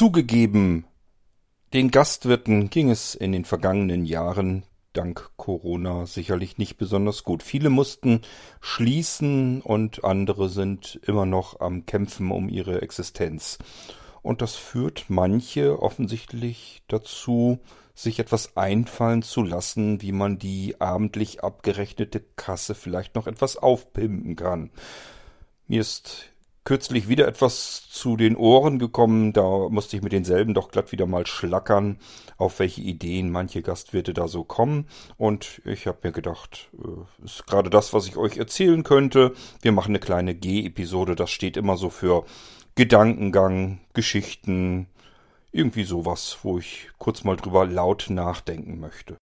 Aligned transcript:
Zugegeben, 0.00 0.86
den 1.74 1.90
Gastwirten 1.90 2.70
ging 2.70 2.88
es 2.88 3.14
in 3.14 3.32
den 3.32 3.44
vergangenen 3.44 4.06
Jahren 4.06 4.62
dank 4.94 5.30
Corona 5.36 6.06
sicherlich 6.06 6.56
nicht 6.56 6.78
besonders 6.78 7.22
gut. 7.22 7.42
Viele 7.42 7.68
mussten 7.68 8.22
schließen 8.62 9.60
und 9.60 10.02
andere 10.02 10.48
sind 10.48 10.98
immer 11.06 11.26
noch 11.26 11.60
am 11.60 11.84
Kämpfen 11.84 12.30
um 12.30 12.48
ihre 12.48 12.80
Existenz. 12.80 13.58
Und 14.22 14.40
das 14.40 14.54
führt 14.56 15.04
manche 15.08 15.82
offensichtlich 15.82 16.82
dazu, 16.88 17.58
sich 17.94 18.20
etwas 18.20 18.56
einfallen 18.56 19.20
zu 19.20 19.42
lassen, 19.42 20.00
wie 20.00 20.12
man 20.12 20.38
die 20.38 20.80
abendlich 20.80 21.44
abgerechnete 21.44 22.24
Kasse 22.36 22.74
vielleicht 22.74 23.16
noch 23.16 23.26
etwas 23.26 23.58
aufpimpen 23.58 24.34
kann. 24.34 24.70
Mir 25.66 25.82
ist 25.82 26.30
kürzlich 26.64 27.08
wieder 27.08 27.26
etwas 27.26 27.88
zu 27.88 28.16
den 28.16 28.36
Ohren 28.36 28.78
gekommen, 28.78 29.32
da 29.32 29.68
musste 29.68 29.96
ich 29.96 30.02
mit 30.02 30.12
denselben 30.12 30.54
doch 30.54 30.70
glatt 30.70 30.92
wieder 30.92 31.06
mal 31.06 31.26
schlackern, 31.26 31.98
auf 32.36 32.58
welche 32.58 32.80
Ideen 32.82 33.30
manche 33.30 33.62
Gastwirte 33.62 34.12
da 34.14 34.28
so 34.28 34.44
kommen. 34.44 34.86
Und 35.16 35.62
ich 35.64 35.86
habe 35.86 35.98
mir 36.02 36.12
gedacht, 36.12 36.70
äh, 36.74 37.24
ist 37.24 37.46
gerade 37.46 37.70
das, 37.70 37.92
was 37.92 38.06
ich 38.06 38.16
euch 38.16 38.36
erzählen 38.36 38.82
könnte. 38.82 39.34
Wir 39.62 39.72
machen 39.72 39.90
eine 39.90 40.00
kleine 40.00 40.34
G-Episode, 40.34 41.16
das 41.16 41.30
steht 41.30 41.56
immer 41.56 41.76
so 41.76 41.90
für 41.90 42.24
Gedankengang, 42.74 43.80
Geschichten, 43.94 44.86
irgendwie 45.52 45.84
sowas, 45.84 46.38
wo 46.42 46.58
ich 46.58 46.90
kurz 46.98 47.24
mal 47.24 47.36
drüber 47.36 47.66
laut 47.66 48.06
nachdenken 48.08 48.78
möchte. 48.78 49.16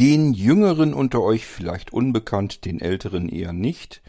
Den 0.00 0.32
Jüngeren 0.32 0.94
unter 0.94 1.20
euch 1.20 1.44
vielleicht 1.44 1.92
unbekannt, 1.92 2.64
den 2.64 2.80
Älteren 2.80 3.28
eher 3.28 3.52
nicht. 3.52 4.00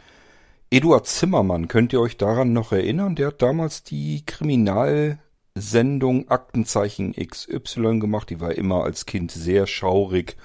Eduard 0.70 1.06
Zimmermann, 1.06 1.68
könnt 1.68 1.92
ihr 1.92 2.00
euch 2.00 2.16
daran 2.16 2.54
noch 2.54 2.72
erinnern? 2.72 3.16
Der 3.16 3.28
hat 3.28 3.42
damals 3.42 3.84
die 3.84 4.26
Kriminalsendung 4.26 6.30
Aktenzeichen 6.30 7.12
XY 7.12 8.00
gemacht. 8.00 8.30
Die 8.30 8.40
war 8.40 8.54
immer 8.54 8.86
als 8.86 9.06
Kind 9.06 9.32
sehr 9.32 9.68
schaurig. 9.68 10.38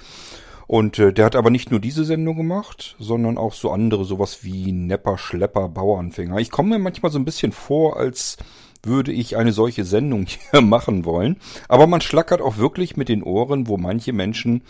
Und 0.66 0.98
äh, 0.98 1.12
der 1.12 1.26
hat 1.26 1.36
aber 1.36 1.50
nicht 1.50 1.70
nur 1.70 1.78
diese 1.78 2.04
Sendung 2.04 2.36
gemacht, 2.36 2.96
sondern 2.98 3.38
auch 3.38 3.52
so 3.52 3.70
andere, 3.70 4.04
sowas 4.04 4.42
wie 4.42 4.72
Nepper, 4.72 5.16
Schlepper, 5.16 5.68
Bauernfänger. 5.68 6.38
Ich 6.38 6.50
komme 6.50 6.70
mir 6.70 6.80
manchmal 6.80 7.12
so 7.12 7.20
ein 7.20 7.24
bisschen 7.24 7.52
vor, 7.52 7.98
als 7.98 8.36
würde 8.82 9.12
ich 9.12 9.36
eine 9.36 9.52
solche 9.52 9.84
Sendung 9.84 10.26
hier 10.50 10.60
machen 10.60 11.04
wollen. 11.04 11.36
Aber 11.68 11.86
man 11.86 12.00
schlackert 12.00 12.40
auch 12.40 12.56
wirklich 12.56 12.96
mit 12.96 13.08
den 13.08 13.22
Ohren, 13.22 13.68
wo 13.68 13.76
manche 13.76 14.12
Menschen 14.12 14.62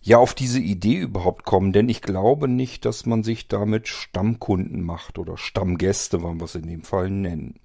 ja 0.00 0.18
auf 0.18 0.34
diese 0.34 0.60
Idee 0.60 0.98
überhaupt 0.98 1.44
kommen, 1.44 1.72
denn 1.72 1.88
ich 1.88 2.02
glaube 2.02 2.48
nicht, 2.48 2.84
dass 2.84 3.06
man 3.06 3.22
sich 3.22 3.48
damit 3.48 3.88
Stammkunden 3.88 4.82
macht 4.82 5.18
oder 5.18 5.36
Stammgäste, 5.36 6.22
wollen 6.22 6.40
wir 6.40 6.46
es 6.46 6.54
in 6.54 6.66
dem 6.66 6.82
Fall 6.82 7.10
nennen. 7.10 7.60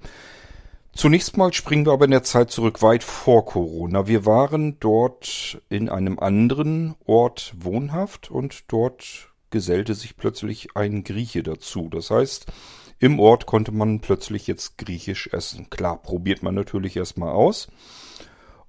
Zunächst 0.93 1.35
mal 1.35 1.51
springen 1.53 1.85
wir 1.85 1.91
aber 1.91 2.05
in 2.05 2.11
der 2.11 2.23
Zeit 2.23 2.51
zurück, 2.51 2.81
weit 2.81 3.03
vor 3.03 3.45
Corona. 3.45 4.07
Wir 4.07 4.25
waren 4.25 4.79
dort 4.79 5.61
in 5.67 5.89
einem 5.89 6.19
anderen 6.19 6.95
Ort 7.05 7.53
wohnhaft 7.57 8.31
und 8.31 8.63
dort 8.69 9.29
gesellte 9.49 9.93
sich 9.93 10.15
plötzlich 10.15 10.75
ein 10.75 11.03
Grieche 11.03 11.43
dazu. 11.43 11.89
Das 11.89 12.11
heißt, 12.11 12.45
im 12.99 13.19
Ort 13.19 13.45
konnte 13.45 13.73
man 13.73 13.99
plötzlich 13.99 14.47
jetzt 14.47 14.77
griechisch 14.77 15.27
essen. 15.33 15.69
Klar, 15.69 16.01
probiert 16.01 16.43
man 16.43 16.55
natürlich 16.55 16.95
erstmal 16.95 17.33
aus. 17.33 17.67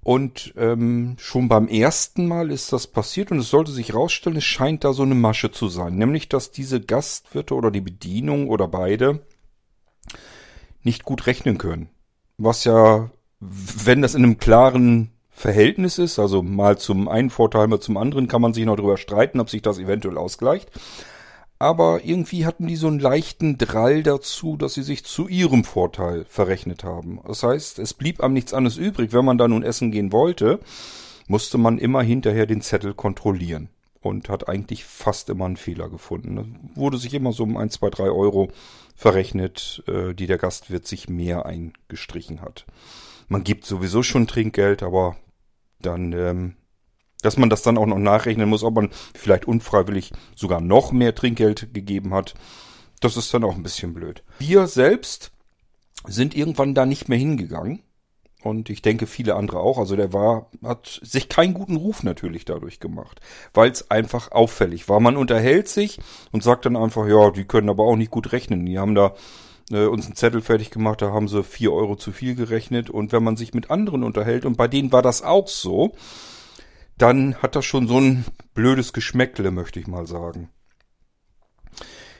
Und 0.06 0.54
ähm, 0.56 1.16
schon 1.18 1.48
beim 1.48 1.66
ersten 1.66 2.28
Mal 2.28 2.52
ist 2.52 2.72
das 2.72 2.86
passiert 2.86 3.32
und 3.32 3.40
es 3.40 3.50
sollte 3.50 3.72
sich 3.72 3.88
herausstellen, 3.88 4.36
es 4.36 4.44
scheint 4.44 4.84
da 4.84 4.92
so 4.92 5.02
eine 5.02 5.16
Masche 5.16 5.50
zu 5.50 5.66
sein. 5.66 5.96
Nämlich, 5.96 6.28
dass 6.28 6.52
diese 6.52 6.80
Gastwirte 6.80 7.54
oder 7.54 7.72
die 7.72 7.80
Bedienung 7.80 8.46
oder 8.48 8.68
beide 8.68 9.26
nicht 10.84 11.02
gut 11.02 11.26
rechnen 11.26 11.58
können. 11.58 11.88
Was 12.38 12.62
ja, 12.62 13.10
wenn 13.40 14.00
das 14.00 14.14
in 14.14 14.22
einem 14.22 14.38
klaren 14.38 15.10
Verhältnis 15.28 15.98
ist, 15.98 16.20
also 16.20 16.40
mal 16.40 16.78
zum 16.78 17.08
einen 17.08 17.28
Vorteil, 17.28 17.66
mal 17.66 17.80
zum 17.80 17.96
anderen, 17.96 18.28
kann 18.28 18.40
man 18.40 18.54
sich 18.54 18.64
noch 18.64 18.76
darüber 18.76 18.98
streiten, 18.98 19.40
ob 19.40 19.50
sich 19.50 19.62
das 19.62 19.80
eventuell 19.80 20.18
ausgleicht 20.18 20.70
aber 21.58 22.04
irgendwie 22.04 22.44
hatten 22.44 22.66
die 22.66 22.76
so 22.76 22.86
einen 22.86 22.98
leichten 22.98 23.56
Drall 23.58 24.02
dazu, 24.02 24.56
dass 24.56 24.74
sie 24.74 24.82
sich 24.82 25.04
zu 25.04 25.26
ihrem 25.28 25.64
Vorteil 25.64 26.26
verrechnet 26.28 26.84
haben. 26.84 27.20
Das 27.26 27.42
heißt, 27.42 27.78
es 27.78 27.94
blieb 27.94 28.22
am 28.22 28.32
nichts 28.32 28.52
anderes 28.52 28.76
übrig. 28.76 29.12
Wenn 29.12 29.24
man 29.24 29.38
da 29.38 29.48
nun 29.48 29.62
essen 29.62 29.90
gehen 29.90 30.12
wollte, 30.12 30.60
musste 31.28 31.58
man 31.58 31.78
immer 31.78 32.02
hinterher 32.02 32.46
den 32.46 32.60
Zettel 32.60 32.94
kontrollieren 32.94 33.68
und 34.00 34.28
hat 34.28 34.48
eigentlich 34.48 34.84
fast 34.84 35.30
immer 35.30 35.46
einen 35.46 35.56
Fehler 35.56 35.88
gefunden. 35.88 36.36
Da 36.36 36.44
wurde 36.80 36.98
sich 36.98 37.14
immer 37.14 37.32
so 37.32 37.42
um 37.42 37.56
ein, 37.56 37.70
zwei, 37.70 37.90
drei 37.90 38.10
Euro 38.10 38.48
verrechnet, 38.94 39.82
äh, 39.88 40.14
die 40.14 40.26
der 40.26 40.38
Gastwirt 40.38 40.86
sich 40.86 41.08
mehr 41.08 41.46
eingestrichen 41.46 42.42
hat. 42.42 42.66
Man 43.28 43.44
gibt 43.44 43.64
sowieso 43.64 44.02
schon 44.02 44.26
Trinkgeld, 44.26 44.82
aber 44.82 45.16
dann 45.80 46.12
ähm, 46.12 46.56
dass 47.22 47.36
man 47.36 47.50
das 47.50 47.62
dann 47.62 47.78
auch 47.78 47.86
noch 47.86 47.98
nachrechnen 47.98 48.48
muss, 48.48 48.62
ob 48.62 48.74
man 48.74 48.90
vielleicht 49.14 49.46
unfreiwillig 49.46 50.12
sogar 50.34 50.60
noch 50.60 50.92
mehr 50.92 51.14
Trinkgeld 51.14 51.72
gegeben 51.72 52.14
hat. 52.14 52.34
Das 53.00 53.16
ist 53.16 53.32
dann 53.34 53.44
auch 53.44 53.54
ein 53.54 53.62
bisschen 53.62 53.94
blöd. 53.94 54.22
Wir 54.38 54.66
selbst 54.66 55.32
sind 56.06 56.36
irgendwann 56.36 56.74
da 56.74 56.86
nicht 56.86 57.08
mehr 57.08 57.18
hingegangen. 57.18 57.82
Und 58.42 58.70
ich 58.70 58.80
denke 58.80 59.08
viele 59.08 59.34
andere 59.34 59.58
auch. 59.58 59.76
Also 59.76 59.96
der 59.96 60.12
war, 60.12 60.50
hat 60.62 61.00
sich 61.02 61.28
keinen 61.28 61.52
guten 61.52 61.74
Ruf 61.74 62.04
natürlich 62.04 62.44
dadurch 62.44 62.78
gemacht, 62.78 63.20
weil 63.54 63.70
es 63.70 63.90
einfach 63.90 64.30
auffällig 64.30 64.88
war. 64.88 65.00
Man 65.00 65.16
unterhält 65.16 65.68
sich 65.68 65.98
und 66.30 66.44
sagt 66.44 66.64
dann 66.64 66.76
einfach, 66.76 67.08
ja, 67.08 67.30
die 67.30 67.44
können 67.44 67.68
aber 67.68 67.84
auch 67.84 67.96
nicht 67.96 68.12
gut 68.12 68.30
rechnen. 68.30 68.64
Die 68.64 68.78
haben 68.78 68.94
da 68.94 69.14
äh, 69.72 69.86
uns 69.86 70.06
einen 70.06 70.14
Zettel 70.14 70.42
fertig 70.42 70.70
gemacht, 70.70 71.02
da 71.02 71.10
haben 71.10 71.26
sie 71.26 71.42
vier 71.42 71.72
Euro 71.72 71.96
zu 71.96 72.12
viel 72.12 72.36
gerechnet. 72.36 72.88
Und 72.88 73.10
wenn 73.10 73.24
man 73.24 73.36
sich 73.36 73.52
mit 73.52 73.70
anderen 73.70 74.04
unterhält, 74.04 74.44
und 74.44 74.56
bei 74.56 74.68
denen 74.68 74.92
war 74.92 75.02
das 75.02 75.22
auch 75.22 75.48
so, 75.48 75.94
dann 76.98 77.36
hat 77.36 77.56
das 77.56 77.64
schon 77.64 77.88
so 77.88 77.98
ein 77.98 78.24
blödes 78.54 78.92
Geschmäckle, 78.92 79.50
möchte 79.50 79.80
ich 79.80 79.86
mal 79.86 80.06
sagen. 80.06 80.50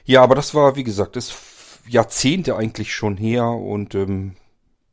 Ja, 0.05 0.21
aber 0.23 0.35
das 0.35 0.53
war, 0.53 0.75
wie 0.75 0.83
gesagt, 0.83 1.15
das 1.15 1.35
Jahrzehnte 1.87 2.55
eigentlich 2.55 2.93
schon 2.93 3.17
her 3.17 3.47
und 3.47 3.95
ähm, 3.95 4.35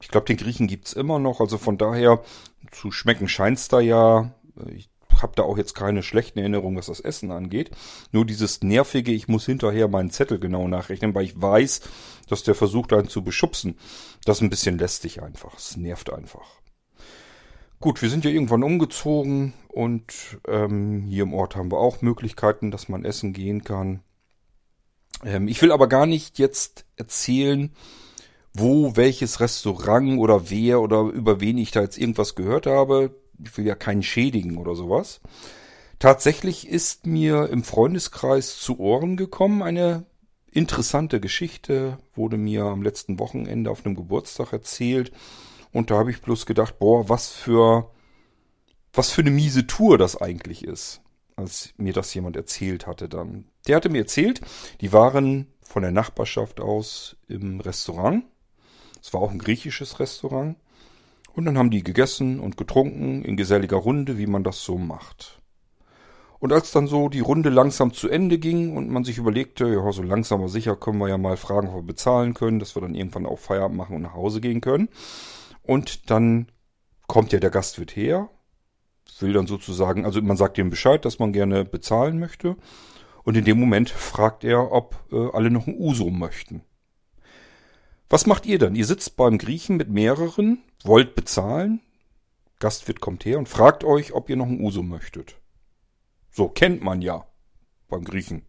ich 0.00 0.08
glaube, 0.08 0.26
den 0.26 0.36
Griechen 0.36 0.66
gibt's 0.66 0.92
immer 0.92 1.18
noch. 1.18 1.40
Also 1.40 1.58
von 1.58 1.78
daher, 1.78 2.22
zu 2.70 2.90
schmecken 2.90 3.28
scheint's 3.28 3.68
da 3.68 3.80
ja. 3.80 4.34
Ich 4.74 4.88
habe 5.22 5.32
da 5.36 5.44
auch 5.44 5.56
jetzt 5.56 5.74
keine 5.74 6.02
schlechten 6.02 6.38
Erinnerungen, 6.38 6.76
was 6.76 6.86
das 6.86 7.00
Essen 7.00 7.30
angeht. 7.30 7.70
Nur 8.12 8.26
dieses 8.26 8.62
nervige, 8.62 9.12
ich 9.12 9.28
muss 9.28 9.46
hinterher 9.46 9.88
meinen 9.88 10.10
Zettel 10.10 10.38
genau 10.38 10.66
nachrechnen, 10.68 11.14
weil 11.14 11.24
ich 11.24 11.40
weiß, 11.40 11.80
dass 12.28 12.42
der 12.42 12.54
versucht, 12.54 12.92
einen 12.92 13.08
zu 13.08 13.22
beschubsen. 13.22 13.78
Das 14.24 14.38
ist 14.38 14.42
ein 14.42 14.50
bisschen 14.50 14.78
lästig 14.78 15.22
einfach. 15.22 15.54
Es 15.56 15.76
nervt 15.76 16.12
einfach. 16.12 16.60
Gut, 17.84 18.00
wir 18.00 18.08
sind 18.08 18.24
ja 18.24 18.30
irgendwann 18.30 18.62
umgezogen 18.62 19.52
und 19.68 20.38
ähm, 20.48 21.02
hier 21.02 21.24
im 21.24 21.34
Ort 21.34 21.54
haben 21.54 21.70
wir 21.70 21.76
auch 21.76 22.00
Möglichkeiten, 22.00 22.70
dass 22.70 22.88
man 22.88 23.04
essen 23.04 23.34
gehen 23.34 23.62
kann. 23.62 24.00
Ähm, 25.22 25.48
ich 25.48 25.60
will 25.60 25.70
aber 25.70 25.86
gar 25.86 26.06
nicht 26.06 26.38
jetzt 26.38 26.86
erzählen, 26.96 27.74
wo 28.54 28.96
welches 28.96 29.40
Restaurant 29.40 30.18
oder 30.18 30.48
wer 30.48 30.80
oder 30.80 31.02
über 31.02 31.42
wen 31.42 31.58
ich 31.58 31.72
da 31.72 31.82
jetzt 31.82 31.98
irgendwas 31.98 32.34
gehört 32.34 32.66
habe. 32.66 33.20
Ich 33.44 33.54
will 33.58 33.66
ja 33.66 33.74
keinen 33.74 34.02
schädigen 34.02 34.56
oder 34.56 34.74
sowas. 34.74 35.20
Tatsächlich 35.98 36.66
ist 36.66 37.04
mir 37.04 37.50
im 37.50 37.64
Freundeskreis 37.64 38.58
zu 38.58 38.78
Ohren 38.78 39.18
gekommen 39.18 39.62
eine 39.62 40.06
interessante 40.50 41.20
Geschichte, 41.20 41.98
wurde 42.14 42.38
mir 42.38 42.64
am 42.64 42.80
letzten 42.80 43.18
Wochenende 43.18 43.70
auf 43.70 43.84
einem 43.84 43.94
Geburtstag 43.94 44.54
erzählt 44.54 45.12
und 45.74 45.90
da 45.90 45.98
habe 45.98 46.10
ich 46.12 46.22
bloß 46.22 46.46
gedacht, 46.46 46.78
boah, 46.78 47.08
was 47.08 47.32
für, 47.32 47.90
was 48.92 49.10
für 49.10 49.22
eine 49.22 49.32
miese 49.32 49.66
Tour 49.66 49.98
das 49.98 50.16
eigentlich 50.16 50.64
ist, 50.64 51.02
als 51.34 51.74
mir 51.76 51.92
das 51.92 52.14
jemand 52.14 52.36
erzählt 52.36 52.86
hatte 52.86 53.08
dann. 53.08 53.46
Der 53.66 53.76
hatte 53.76 53.88
mir 53.88 53.98
erzählt, 53.98 54.40
die 54.80 54.92
waren 54.92 55.48
von 55.62 55.82
der 55.82 55.90
Nachbarschaft 55.90 56.60
aus 56.60 57.16
im 57.26 57.58
Restaurant. 57.58 58.24
Es 59.02 59.12
war 59.12 59.20
auch 59.20 59.32
ein 59.32 59.40
griechisches 59.40 59.98
Restaurant. 59.98 60.56
Und 61.34 61.44
dann 61.44 61.58
haben 61.58 61.70
die 61.70 61.82
gegessen 61.82 62.38
und 62.38 62.56
getrunken 62.56 63.24
in 63.24 63.36
geselliger 63.36 63.78
Runde, 63.78 64.16
wie 64.16 64.28
man 64.28 64.44
das 64.44 64.62
so 64.62 64.78
macht. 64.78 65.40
Und 66.38 66.52
als 66.52 66.70
dann 66.70 66.86
so 66.86 67.08
die 67.08 67.20
Runde 67.20 67.50
langsam 67.50 67.92
zu 67.92 68.08
Ende 68.08 68.38
ging 68.38 68.76
und 68.76 68.90
man 68.90 69.02
sich 69.02 69.18
überlegte, 69.18 69.66
ja, 69.66 69.90
so 69.90 70.02
langsam 70.02 70.40
aber 70.40 70.48
sicher 70.48 70.76
können 70.76 70.98
wir 70.98 71.08
ja 71.08 71.18
mal 71.18 71.36
fragen, 71.36 71.68
ob 71.68 71.74
wir 71.74 71.82
bezahlen 71.82 72.32
können, 72.32 72.60
dass 72.60 72.76
wir 72.76 72.82
dann 72.82 72.94
irgendwann 72.94 73.26
auch 73.26 73.40
Feierabend 73.40 73.76
machen 73.76 73.96
und 73.96 74.02
nach 74.02 74.14
Hause 74.14 74.40
gehen 74.40 74.60
können, 74.60 74.88
und 75.64 76.10
dann 76.10 76.50
kommt 77.06 77.32
ja 77.32 77.40
der 77.40 77.50
Gastwirt 77.50 77.96
her, 77.96 78.30
will 79.18 79.32
dann 79.32 79.46
sozusagen, 79.46 80.04
also 80.04 80.20
man 80.22 80.36
sagt 80.36 80.58
ihm 80.58 80.70
Bescheid, 80.70 81.04
dass 81.04 81.18
man 81.18 81.32
gerne 81.32 81.64
bezahlen 81.64 82.18
möchte. 82.18 82.56
Und 83.22 83.36
in 83.36 83.44
dem 83.44 83.58
Moment 83.58 83.90
fragt 83.90 84.44
er, 84.44 84.72
ob 84.72 84.96
äh, 85.10 85.30
alle 85.32 85.50
noch 85.50 85.66
ein 85.66 85.76
Uso 85.78 86.10
möchten. 86.10 86.62
Was 88.10 88.26
macht 88.26 88.44
ihr 88.44 88.58
dann? 88.58 88.74
Ihr 88.74 88.84
sitzt 88.84 89.16
beim 89.16 89.38
Griechen 89.38 89.76
mit 89.76 89.88
mehreren, 89.88 90.62
wollt 90.84 91.14
bezahlen, 91.14 91.80
Gastwirt 92.60 93.00
kommt 93.00 93.24
her 93.24 93.38
und 93.38 93.48
fragt 93.48 93.82
euch, 93.82 94.12
ob 94.12 94.28
ihr 94.28 94.36
noch 94.36 94.46
ein 94.46 94.60
Uso 94.60 94.82
möchtet. 94.82 95.36
So 96.30 96.48
kennt 96.48 96.82
man 96.82 97.02
ja 97.02 97.26
beim 97.88 98.04
Griechen. 98.04 98.42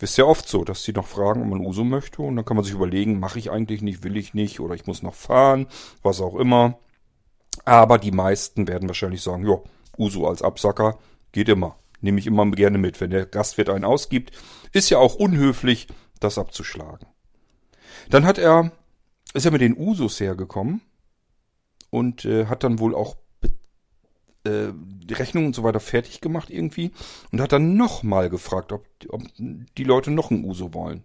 Ist 0.00 0.16
ja 0.16 0.24
oft 0.24 0.48
so, 0.48 0.62
dass 0.64 0.84
sie 0.84 0.92
noch 0.92 1.06
fragen, 1.06 1.42
ob 1.42 1.48
man 1.48 1.66
Uso 1.66 1.82
möchte 1.82 2.22
und 2.22 2.36
dann 2.36 2.44
kann 2.44 2.56
man 2.56 2.64
sich 2.64 2.74
überlegen, 2.74 3.18
mache 3.18 3.38
ich 3.38 3.50
eigentlich 3.50 3.82
nicht, 3.82 4.04
will 4.04 4.16
ich 4.16 4.32
nicht 4.32 4.60
oder 4.60 4.74
ich 4.74 4.86
muss 4.86 5.02
noch 5.02 5.14
fahren, 5.14 5.66
was 6.02 6.20
auch 6.20 6.36
immer. 6.36 6.78
Aber 7.64 7.98
die 7.98 8.12
meisten 8.12 8.68
werden 8.68 8.88
wahrscheinlich 8.88 9.22
sagen, 9.22 9.46
ja, 9.46 9.58
Uso 9.96 10.28
als 10.28 10.42
Absacker 10.42 10.98
geht 11.32 11.48
immer. 11.48 11.76
Nehme 12.00 12.20
ich 12.20 12.28
immer 12.28 12.48
gerne 12.52 12.78
mit. 12.78 13.00
Wenn 13.00 13.10
der 13.10 13.26
Gastwirt 13.26 13.68
einen 13.68 13.84
ausgibt, 13.84 14.30
ist 14.72 14.88
ja 14.90 14.98
auch 14.98 15.16
unhöflich, 15.16 15.88
das 16.20 16.38
abzuschlagen. 16.38 17.06
Dann 18.08 18.24
hat 18.24 18.38
er, 18.38 18.72
ist 19.34 19.44
er 19.44 19.52
mit 19.52 19.60
den 19.60 19.76
Usos 19.76 20.20
hergekommen 20.20 20.80
und 21.90 22.24
äh, 22.24 22.46
hat 22.46 22.64
dann 22.64 22.78
wohl 22.78 22.94
auch 22.94 23.16
äh, 24.48 24.72
die 24.74 25.14
Rechnung 25.14 25.46
und 25.46 25.54
so 25.54 25.62
weiter 25.62 25.80
fertig 25.80 26.20
gemacht 26.20 26.50
irgendwie 26.50 26.92
und 27.32 27.40
hat 27.40 27.52
dann 27.52 27.76
nochmal 27.76 28.30
gefragt, 28.30 28.72
ob, 28.72 28.84
ob 29.08 29.22
die 29.38 29.84
Leute 29.84 30.10
noch 30.10 30.30
ein 30.30 30.44
Uso 30.44 30.74
wollen. 30.74 31.04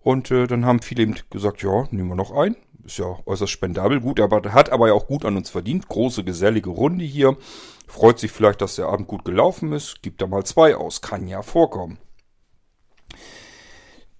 Und 0.00 0.30
äh, 0.30 0.46
dann 0.46 0.64
haben 0.64 0.82
viele 0.82 1.02
eben 1.02 1.16
gesagt, 1.30 1.62
ja, 1.62 1.88
nehmen 1.90 2.08
wir 2.10 2.14
noch 2.14 2.30
ein. 2.30 2.54
Ist 2.84 2.98
ja 2.98 3.18
äußerst 3.26 3.50
spendabel, 3.50 4.00
gut, 4.00 4.20
aber 4.20 4.52
hat 4.52 4.70
aber 4.70 4.86
ja 4.86 4.94
auch 4.94 5.08
gut 5.08 5.24
an 5.24 5.36
uns 5.36 5.50
verdient. 5.50 5.88
Große, 5.88 6.22
gesellige 6.22 6.70
Runde 6.70 7.04
hier. 7.04 7.36
Freut 7.88 8.20
sich 8.20 8.30
vielleicht, 8.30 8.60
dass 8.60 8.76
der 8.76 8.86
Abend 8.86 9.08
gut 9.08 9.24
gelaufen 9.24 9.72
ist. 9.72 10.02
Gibt 10.02 10.22
da 10.22 10.28
mal 10.28 10.44
zwei 10.44 10.76
aus. 10.76 11.00
Kann 11.00 11.26
ja 11.26 11.42
vorkommen. 11.42 11.98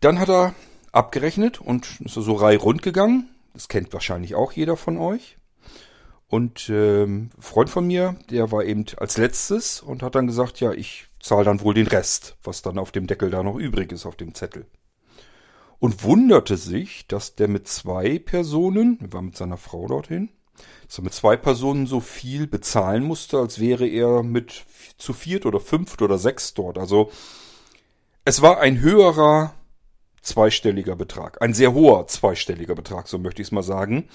Dann 0.01 0.19
hat 0.19 0.29
er 0.29 0.55
abgerechnet 0.91 1.61
und 1.61 2.01
ist 2.01 2.15
so 2.15 2.33
rei 2.33 2.57
rund 2.57 2.83
gegangen. 2.83 3.29
Das 3.55 3.69
kennt 3.69 3.93
wahrscheinlich 3.93 4.35
auch 4.35 4.53
jeder 4.53 4.77
von 4.77 4.99
euch. 4.99 5.39
Und 6.29 6.69
ähm, 6.71 7.31
Freund 7.39 7.71
von 7.71 7.87
mir, 7.87 8.17
der 8.31 8.51
war 8.51 8.65
eben 8.65 8.85
als 8.97 9.17
letztes 9.17 9.81
und 9.81 10.03
hat 10.03 10.17
dann 10.17 10.27
gesagt, 10.27 10.61
ja, 10.61 10.73
ich 10.73 11.07
zahle 11.21 11.45
dann 11.45 11.61
wohl 11.61 11.75
den 11.75 11.87
Rest, 11.87 12.37
was 12.43 12.63
dann 12.63 12.79
auf 12.79 12.91
dem 12.91 13.07
Deckel 13.07 13.31
da 13.31 13.43
noch 13.43 13.57
übrig 13.57 13.93
ist 13.93 14.07
auf 14.07 14.17
dem 14.17 14.35
Zettel. 14.35 14.67
Und 15.79 16.03
wunderte 16.03 16.57
sich, 16.57 17.07
dass 17.07 17.37
der 17.37 17.49
mit 17.49 17.69
zwei 17.69 18.19
Personen, 18.19 18.99
er 19.01 19.13
war 19.13 19.23
mit 19.23 19.37
seiner 19.37 19.57
Frau 19.57 19.87
dorthin, 19.87 20.31
dass 20.87 20.99
er 20.99 21.05
mit 21.05 21.13
zwei 21.13 21.37
Personen 21.37 21.87
so 21.87 22.01
viel 22.01 22.47
bezahlen 22.47 23.05
musste, 23.05 23.39
als 23.39 23.61
wäre 23.61 23.87
er 23.87 24.23
mit 24.23 24.65
zu 24.97 25.13
viert 25.13 25.47
oder 25.47 25.61
fünft 25.61 26.03
oder 26.03 26.19
sechs 26.19 26.55
dort. 26.55 26.79
Also 26.79 27.11
es 28.25 28.43
war 28.43 28.61
ein 28.61 28.81
höherer 28.81 29.55
zweistelliger 30.23 30.97
Betrag. 30.97 31.41
Ein 31.41 31.55
sehr 31.55 31.73
hoher 31.73 32.09
zweistelliger 32.09 32.75
Betrag, 32.75 33.07
so 33.07 33.19
möchte 33.19 33.43
ich 33.43 33.49
es 33.49 33.53
mal 33.53 33.63
sagen. 33.63 34.09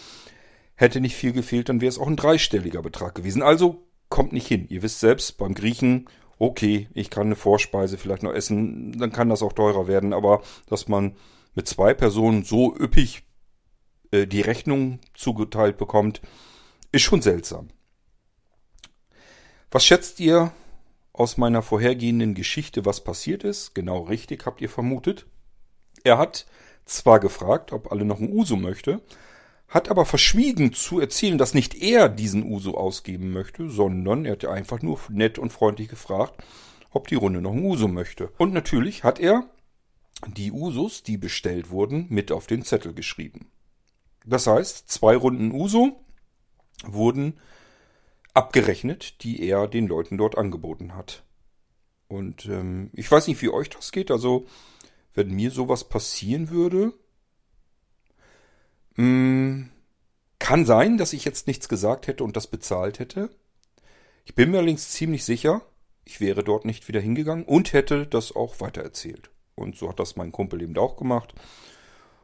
Hätte 0.81 0.99
nicht 0.99 1.15
viel 1.15 1.31
gefehlt, 1.31 1.69
dann 1.69 1.79
wäre 1.79 1.89
es 1.89 1.99
auch 1.99 2.07
ein 2.07 2.15
dreistelliger 2.15 2.81
Betrag 2.81 3.13
gewesen. 3.13 3.43
Also 3.43 3.85
kommt 4.09 4.33
nicht 4.33 4.47
hin. 4.47 4.65
Ihr 4.67 4.81
wisst 4.81 4.99
selbst, 4.99 5.37
beim 5.37 5.53
Griechen, 5.53 6.09
okay, 6.39 6.89
ich 6.95 7.11
kann 7.11 7.27
eine 7.27 7.35
Vorspeise 7.35 7.99
vielleicht 7.99 8.23
noch 8.23 8.33
essen, 8.33 8.97
dann 8.97 9.11
kann 9.11 9.29
das 9.29 9.43
auch 9.43 9.53
teurer 9.53 9.87
werden, 9.87 10.11
aber 10.11 10.41
dass 10.65 10.87
man 10.87 11.15
mit 11.53 11.67
zwei 11.67 11.93
Personen 11.93 12.43
so 12.43 12.75
üppig 12.75 13.21
äh, 14.09 14.25
die 14.25 14.41
Rechnung 14.41 14.97
zugeteilt 15.13 15.77
bekommt, 15.77 16.19
ist 16.91 17.03
schon 17.03 17.21
seltsam. 17.21 17.67
Was 19.69 19.85
schätzt 19.85 20.19
ihr 20.19 20.51
aus 21.13 21.37
meiner 21.37 21.61
vorhergehenden 21.61 22.33
Geschichte, 22.33 22.85
was 22.85 23.03
passiert 23.03 23.43
ist? 23.43 23.75
Genau 23.75 23.99
richtig 23.99 24.47
habt 24.47 24.61
ihr 24.61 24.69
vermutet. 24.69 25.27
Er 26.03 26.17
hat 26.17 26.47
zwar 26.85 27.19
gefragt, 27.19 27.71
ob 27.71 27.91
alle 27.91 28.03
noch 28.03 28.19
ein 28.19 28.33
Uso 28.33 28.55
möchte, 28.55 28.99
hat 29.71 29.89
aber 29.89 30.05
verschwiegen 30.05 30.73
zu 30.73 30.99
erzählen, 30.99 31.37
dass 31.37 31.53
nicht 31.53 31.81
er 31.81 32.09
diesen 32.09 32.43
Uso 32.43 32.75
ausgeben 32.75 33.31
möchte, 33.31 33.69
sondern 33.69 34.25
er 34.25 34.33
hat 34.33 34.43
einfach 34.45 34.81
nur 34.81 34.99
nett 35.09 35.39
und 35.39 35.53
freundlich 35.53 35.87
gefragt, 35.87 36.43
ob 36.91 37.07
die 37.07 37.15
Runde 37.15 37.41
noch 37.41 37.53
ein 37.53 37.63
Uso 37.63 37.87
möchte. 37.87 38.31
Und 38.37 38.53
natürlich 38.53 39.05
hat 39.05 39.17
er 39.17 39.49
die 40.27 40.51
Usos, 40.51 41.03
die 41.03 41.17
bestellt 41.17 41.71
wurden, 41.71 42.05
mit 42.09 42.33
auf 42.33 42.47
den 42.47 42.63
Zettel 42.63 42.93
geschrieben. 42.93 43.49
Das 44.25 44.45
heißt, 44.45 44.89
zwei 44.89 45.15
Runden 45.15 45.51
Uso 45.51 46.03
wurden 46.83 47.39
abgerechnet, 48.33 49.23
die 49.23 49.41
er 49.41 49.69
den 49.69 49.87
Leuten 49.87 50.17
dort 50.17 50.37
angeboten 50.37 50.95
hat. 50.95 51.23
Und 52.09 52.45
ähm, 52.47 52.89
ich 52.91 53.09
weiß 53.09 53.27
nicht, 53.27 53.41
wie 53.41 53.49
euch 53.49 53.69
das 53.69 53.93
geht. 53.93 54.11
Also 54.11 54.47
wenn 55.13 55.31
mir 55.31 55.49
sowas 55.49 55.87
passieren 55.87 56.49
würde, 56.49 56.93
mh, 58.95 59.03
hm, 59.03 59.69
kann 60.39 60.65
sein, 60.65 60.97
dass 60.97 61.13
ich 61.13 61.23
jetzt 61.23 61.47
nichts 61.47 61.69
gesagt 61.69 62.07
hätte 62.07 62.23
und 62.23 62.35
das 62.35 62.47
bezahlt 62.47 62.99
hätte. 62.99 63.29
Ich 64.25 64.35
bin 64.35 64.51
mir 64.51 64.57
allerdings 64.57 64.89
ziemlich 64.89 65.23
sicher, 65.23 65.61
ich 66.03 66.19
wäre 66.19 66.43
dort 66.43 66.65
nicht 66.65 66.87
wieder 66.87 66.99
hingegangen 66.99 67.45
und 67.45 67.73
hätte 67.73 68.07
das 68.07 68.35
auch 68.35 68.59
weitererzählt. 68.59 69.29
Und 69.55 69.77
so 69.77 69.89
hat 69.89 69.99
das 69.99 70.15
mein 70.15 70.31
Kumpel 70.31 70.61
eben 70.61 70.77
auch 70.77 70.97
gemacht. 70.97 71.33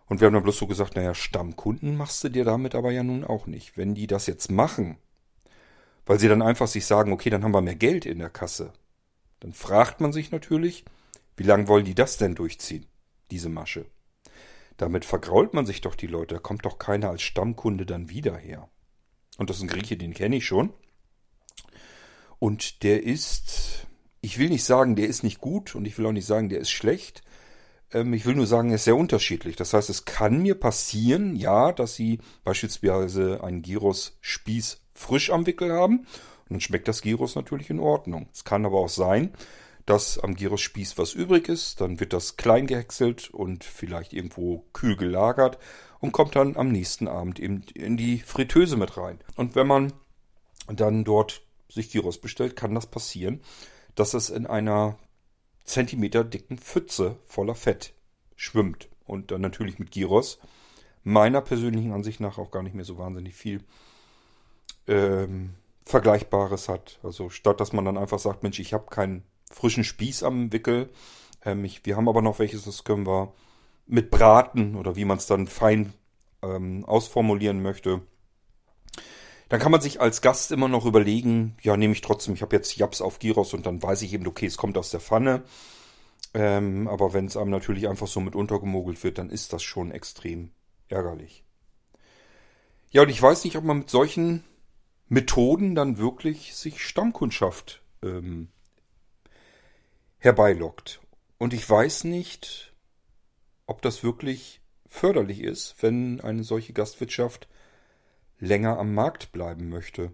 Und 0.08 0.20
wir 0.20 0.26
haben 0.26 0.34
dann 0.34 0.44
bloß 0.44 0.58
so 0.58 0.68
gesagt, 0.68 0.96
naja, 0.96 1.14
Stammkunden 1.14 1.96
machst 1.96 2.24
du 2.24 2.30
dir 2.30 2.46
damit 2.46 2.76
aber 2.76 2.92
ja 2.92 3.04
nun 3.04 3.24
auch 3.24 3.46
nicht. 3.46 3.78
Wenn 3.78 3.94
die 3.94 4.08
das 4.08 4.26
jetzt 4.26 4.50
machen, 4.50 4.98
weil 6.06 6.20
sie 6.20 6.30
dann 6.30 6.42
einfach 6.42 6.68
sich 6.68 6.86
sagen, 6.86 7.12
okay, 7.12 7.30
dann 7.30 7.44
haben 7.44 7.54
wir 7.54 7.62
mehr 7.62 7.76
Geld 7.76 8.06
in 8.06 8.20
der 8.20 8.30
Kasse, 8.30 8.74
dann 9.42 9.54
fragt 9.54 10.02
man 10.02 10.14
sich 10.14 10.32
natürlich, 10.32 10.86
wie 11.36 11.44
lange 11.44 11.68
wollen 11.68 11.86
die 11.86 11.96
das 11.96 12.18
denn 12.18 12.36
durchziehen, 12.36 12.86
diese 13.30 13.50
Masche? 13.50 13.86
Damit 14.78 15.06
vergrault 15.06 15.54
man 15.54 15.66
sich 15.66 15.82
doch 15.82 15.96
die 15.96 16.08
Leute. 16.08 16.36
Da 16.36 16.40
kommt 16.40 16.66
doch 16.66 16.78
keiner 16.78 17.10
als 17.10 17.24
Stammkunde 17.24 17.86
dann 17.86 18.10
wieder 18.10 18.38
her. 18.38 18.70
Und 19.38 19.50
das 19.50 19.58
ist 19.58 19.64
ein 19.64 19.70
Grieche, 19.70 19.98
den 19.98 20.14
kenne 20.14 20.38
ich 20.38 20.46
schon. 20.46 20.72
Und 22.40 22.84
der 22.84 23.04
ist, 23.04 23.88
ich 24.22 24.38
will 24.38 24.50
nicht 24.50 24.64
sagen, 24.64 24.96
der 24.96 25.08
ist 25.08 25.24
nicht 25.24 25.42
gut 25.42 25.76
und 25.76 25.86
ich 25.86 25.98
will 25.98 26.06
auch 26.06 26.12
nicht 26.12 26.28
sagen, 26.28 26.50
der 26.50 26.60
ist 26.60 26.70
schlecht. 26.70 27.24
Ähm, 27.92 28.14
ich 28.14 28.26
will 28.26 28.36
nur 28.36 28.48
sagen, 28.48 28.70
er 28.70 28.76
ist 28.76 28.84
sehr 28.84 28.96
unterschiedlich. 28.96 29.56
Das 29.56 29.74
heißt, 29.74 29.90
es 29.90 30.06
kann 30.06 30.42
mir 30.42 30.56
passieren, 30.56 31.36
ja, 31.36 31.72
dass 31.72 31.96
Sie 31.96 32.20
beispielsweise 32.44 33.44
einen 33.44 33.64
Gyros-Spieß 33.64 34.82
frisch 34.94 35.32
am 35.32 35.46
Wickel 35.48 35.72
haben. 35.72 36.00
Und 36.00 36.52
dann 36.52 36.62
schmeckt 36.62 36.88
das 36.88 37.02
Gyros 37.02 37.36
natürlich 37.36 37.70
in 37.70 37.80
Ordnung. 37.80 38.30
Es 38.34 38.44
kann 38.44 38.66
aber 38.66 38.80
auch 38.80 38.90
sein, 38.90 39.32
dass 39.88 40.20
am 40.20 40.36
Gyros-Spieß 40.36 40.98
was 40.98 41.14
übrig 41.14 41.48
ist. 41.48 41.82
Dann 41.82 42.00
wird 42.00 42.14
das 42.14 42.36
klein 42.36 42.68
gehäckselt 42.68 43.30
und 43.34 43.64
vielleicht 43.64 44.14
irgendwo 44.14 44.66
kühl 44.74 44.98
gelagert 44.98 45.58
und 46.00 46.12
kommt 46.12 46.36
dann 46.36 46.58
am 46.58 46.68
nächsten 46.68 47.08
Abend 47.08 47.40
eben 47.40 47.64
in 47.74 47.96
die 47.96 48.20
Fritteuse 48.20 48.76
mit 48.76 48.98
rein. 48.98 49.20
Und 49.38 49.56
wenn 49.56 49.66
man 49.66 49.94
dann 50.68 51.06
dort 51.06 51.42
sich 51.70 51.90
Gyros 51.90 52.20
bestellt, 52.20 52.58
kann 52.58 52.76
das 52.76 52.88
passieren, 52.88 53.42
dass 53.96 54.14
es 54.14 54.30
in 54.30 54.46
einer 54.46 55.00
Zentimeter 55.64 56.26
dicken 56.26 56.58
Pfütze 56.58 57.18
voller 57.26 57.56
Fett 57.56 57.94
schwimmt. 58.36 58.90
Und 59.06 59.32
dann 59.32 59.40
natürlich 59.40 59.80
mit 59.80 59.92
Gyros 59.92 60.38
meiner 61.04 61.40
persönlichen 61.40 61.94
Ansicht 61.94 62.20
nach 62.20 62.38
auch 62.38 62.52
gar 62.52 62.62
nicht 62.62 62.76
mehr 62.76 62.84
so 62.84 62.98
wahnsinnig 62.98 63.36
viel 63.36 63.64
ähm, 64.86 65.54
Vergleichbares 65.86 66.68
hat. 66.68 67.00
Also 67.04 67.30
statt 67.30 67.62
dass 67.62 67.72
man 67.72 67.86
dann 67.86 67.98
einfach 67.98 68.20
sagt, 68.20 68.44
Mensch, 68.44 68.60
ich 68.60 68.74
habe 68.74 68.88
keinen 68.90 69.24
frischen 69.52 69.84
Spieß 69.84 70.24
am 70.24 70.52
Wickel. 70.52 70.90
Ähm, 71.46 71.66
ich, 71.66 71.86
wir 71.86 71.96
haben 71.96 72.10
aber 72.10 72.22
noch 72.22 72.40
welches, 72.40 72.64
das 72.64 72.84
können 72.84 73.08
wir 73.08 73.34
mit 73.86 74.12
braten 74.12 74.76
oder 74.76 74.96
wie 74.96 75.06
man 75.06 75.18
es 75.18 75.28
dann 75.28 75.48
fein 75.48 75.94
ähm, 76.42 76.86
ausformulieren 76.86 77.62
möchte. 77.62 78.02
Dann 79.50 79.62
kann 79.62 79.72
man 79.72 79.80
sich 79.80 80.02
als 80.02 80.22
Gast 80.22 80.52
immer 80.52 80.68
noch 80.68 80.86
überlegen, 80.86 81.56
ja, 81.62 81.78
nehme 81.78 81.94
ich 81.94 82.02
trotzdem, 82.02 82.34
ich 82.34 82.42
habe 82.42 82.56
jetzt 82.56 82.76
Japs 82.76 83.02
auf 83.02 83.20
Gyros 83.20 83.54
und 83.54 83.66
dann 83.66 83.82
weiß 83.82 84.02
ich 84.02 84.14
eben, 84.14 84.28
okay, 84.28 84.46
es 84.46 84.58
kommt 84.58 84.78
aus 84.78 84.92
der 84.92 85.00
Pfanne. 85.00 85.44
Ähm, 86.34 86.88
aber 86.90 87.14
wenn 87.14 87.26
es 87.26 87.38
einem 87.38 87.52
natürlich 87.52 87.88
einfach 87.88 88.08
so 88.08 88.20
mit 88.20 88.36
untergemogelt 88.36 89.02
wird, 89.04 89.18
dann 89.18 89.30
ist 89.30 89.54
das 89.54 89.64
schon 89.64 89.92
extrem 89.92 90.52
ärgerlich. 90.90 91.46
Ja, 92.90 93.04
und 93.04 93.10
ich 93.10 93.22
weiß 93.22 93.46
nicht, 93.46 93.56
ob 93.56 93.64
man 93.64 93.80
mit 93.80 93.90
solchen 93.90 94.44
Methoden 95.08 95.76
dann 95.76 95.98
wirklich 95.98 96.56
sich 96.56 96.84
Stammkundschaft 96.84 97.82
ähm, 98.04 98.50
herbeilockt. 100.20 101.00
Und 101.38 101.54
ich 101.54 101.70
weiß 101.70 102.04
nicht, 102.06 102.74
ob 103.66 103.82
das 103.82 104.04
wirklich 104.04 104.62
förderlich 104.88 105.42
ist, 105.42 105.76
wenn 105.82 106.22
eine 106.22 106.44
solche 106.44 106.74
Gastwirtschaft 106.74 107.48
länger 108.40 108.80
am 108.80 108.94
Markt 108.94 109.32
bleiben 109.32 109.70
möchte. 109.70 110.12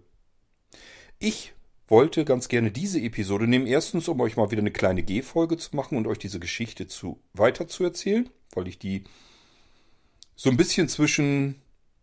Ich 1.18 1.54
wollte 1.86 2.24
ganz 2.24 2.48
gerne 2.48 2.70
diese 2.70 3.00
Episode 3.00 3.46
nehmen. 3.46 3.66
Erstens, 3.66 4.08
um 4.08 4.20
euch 4.20 4.36
mal 4.36 4.50
wieder 4.50 4.60
eine 4.60 4.72
kleine 4.72 5.02
G-Folge 5.02 5.56
zu 5.56 5.76
machen 5.76 5.96
und 5.98 6.06
euch 6.06 6.18
diese 6.18 6.40
Geschichte 6.40 6.86
zu 6.86 7.20
weiter 7.32 7.68
zu 7.68 7.84
erzählen, 7.84 8.28
weil 8.52 8.68
ich 8.68 8.78
die 8.78 9.04
so 10.34 10.50
ein 10.50 10.56
bisschen 10.56 10.88
zwischen 10.88 11.60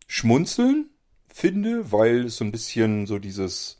Schmunzeln 0.07 0.89
finde, 1.27 1.91
weil 1.91 2.25
es 2.25 2.37
so 2.37 2.45
ein 2.45 2.51
bisschen 2.51 3.07
so 3.07 3.19
dieses 3.19 3.77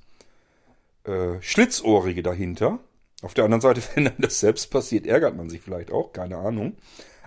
äh, 1.04 1.42
Schlitzohrige 1.42 2.24
dahinter 2.24 2.80
auf 3.22 3.34
der 3.34 3.46
anderen 3.46 3.62
Seite, 3.62 3.82
wenn 3.96 4.06
dann 4.06 4.16
das 4.18 4.40
selbst 4.40 4.72
passiert, 4.72 5.06
ärgert 5.06 5.36
man 5.36 5.50
sich 5.50 5.62
vielleicht 5.62 5.92
auch, 5.92 6.13
keine 6.13 6.38
Ahnung. 6.38 6.78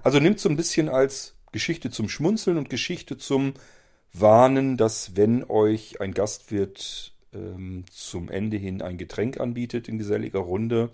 Also 0.02 0.18
nimmt 0.18 0.40
so 0.40 0.48
ein 0.48 0.56
bisschen 0.56 0.88
als 0.88 1.34
Geschichte 1.52 1.90
zum 1.90 2.08
Schmunzeln 2.08 2.58
und 2.58 2.68
Geschichte 2.68 3.16
zum 3.16 3.54
Warnen, 4.12 4.76
dass 4.76 5.16
wenn 5.16 5.44
euch 5.44 6.00
ein 6.00 6.14
Gastwirt 6.14 7.12
ähm, 7.32 7.84
zum 7.90 8.28
Ende 8.28 8.56
hin 8.56 8.82
ein 8.82 8.98
Getränk 8.98 9.40
anbietet 9.40 9.88
in 9.88 9.98
geselliger 9.98 10.40
Runde, 10.40 10.90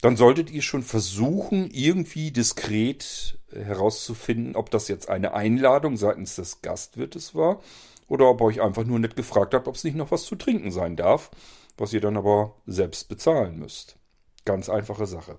dann 0.00 0.16
solltet 0.16 0.50
ihr 0.50 0.62
schon 0.62 0.82
versuchen, 0.82 1.70
irgendwie 1.70 2.32
diskret 2.32 3.38
herauszufinden, 3.52 4.56
ob 4.56 4.70
das 4.70 4.88
jetzt 4.88 5.08
eine 5.08 5.32
Einladung 5.34 5.96
seitens 5.96 6.34
des 6.34 6.60
Gastwirtes 6.60 7.36
war 7.36 7.62
oder 8.08 8.28
ob 8.28 8.40
euch 8.40 8.60
einfach 8.60 8.84
nur 8.84 8.98
nett 8.98 9.14
gefragt 9.14 9.54
habt, 9.54 9.68
ob 9.68 9.76
es 9.76 9.84
nicht 9.84 9.96
noch 9.96 10.10
was 10.10 10.24
zu 10.24 10.34
trinken 10.34 10.72
sein 10.72 10.96
darf, 10.96 11.30
was 11.76 11.92
ihr 11.92 12.00
dann 12.00 12.16
aber 12.16 12.54
selbst 12.66 13.08
bezahlen 13.08 13.58
müsst. 13.58 13.96
Ganz 14.44 14.68
einfache 14.68 15.06
Sache. 15.06 15.38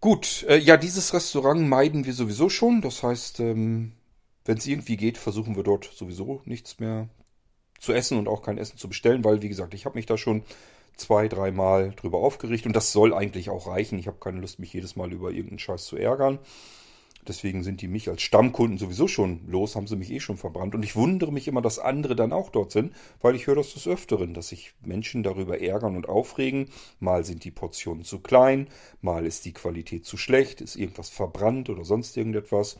Gut, 0.00 0.44
äh, 0.48 0.58
ja, 0.58 0.76
dieses 0.76 1.12
Restaurant 1.12 1.68
meiden 1.68 2.04
wir 2.04 2.12
sowieso 2.12 2.48
schon. 2.48 2.82
Das 2.82 3.02
heißt, 3.02 3.40
ähm, 3.40 3.92
wenn 4.44 4.58
es 4.58 4.66
irgendwie 4.66 4.96
geht, 4.96 5.18
versuchen 5.18 5.56
wir 5.56 5.64
dort 5.64 5.84
sowieso 5.84 6.40
nichts 6.44 6.78
mehr 6.78 7.08
zu 7.80 7.92
essen 7.92 8.18
und 8.18 8.28
auch 8.28 8.42
kein 8.42 8.58
Essen 8.58 8.78
zu 8.78 8.88
bestellen, 8.88 9.24
weil, 9.24 9.42
wie 9.42 9.48
gesagt, 9.48 9.74
ich 9.74 9.84
habe 9.84 9.96
mich 9.96 10.06
da 10.06 10.16
schon 10.16 10.42
zwei, 10.96 11.28
dreimal 11.28 11.92
drüber 11.96 12.18
aufgeregt 12.18 12.66
und 12.66 12.74
das 12.74 12.92
soll 12.92 13.14
eigentlich 13.14 13.50
auch 13.50 13.66
reichen. 13.66 13.98
Ich 13.98 14.06
habe 14.06 14.18
keine 14.18 14.40
Lust, 14.40 14.58
mich 14.58 14.72
jedes 14.72 14.96
Mal 14.96 15.12
über 15.12 15.30
irgendeinen 15.30 15.58
Scheiß 15.58 15.86
zu 15.86 15.96
ärgern. 15.96 16.38
Deswegen 17.28 17.62
sind 17.62 17.82
die 17.82 17.88
mich 17.88 18.08
als 18.08 18.22
Stammkunden 18.22 18.78
sowieso 18.78 19.06
schon 19.06 19.46
los, 19.46 19.76
haben 19.76 19.86
sie 19.86 19.96
mich 19.96 20.10
eh 20.10 20.20
schon 20.20 20.38
verbrannt. 20.38 20.74
Und 20.74 20.82
ich 20.82 20.96
wundere 20.96 21.30
mich 21.30 21.46
immer, 21.46 21.60
dass 21.60 21.78
andere 21.78 22.16
dann 22.16 22.32
auch 22.32 22.50
dort 22.50 22.72
sind, 22.72 22.94
weil 23.20 23.34
ich 23.34 23.46
höre 23.46 23.56
das 23.56 23.74
des 23.74 23.86
Öfteren, 23.86 24.34
dass 24.34 24.48
sich 24.48 24.72
Menschen 24.84 25.22
darüber 25.22 25.60
ärgern 25.60 25.96
und 25.96 26.08
aufregen. 26.08 26.70
Mal 27.00 27.24
sind 27.24 27.44
die 27.44 27.50
Portionen 27.50 28.04
zu 28.04 28.20
klein, 28.20 28.68
mal 29.02 29.26
ist 29.26 29.44
die 29.44 29.52
Qualität 29.52 30.06
zu 30.06 30.16
schlecht, 30.16 30.60
ist 30.60 30.76
irgendwas 30.76 31.10
verbrannt 31.10 31.68
oder 31.68 31.84
sonst 31.84 32.16
irgendetwas. 32.16 32.78